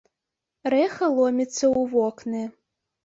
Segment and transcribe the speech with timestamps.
[0.75, 2.43] Рэха ломіцца ў вокны.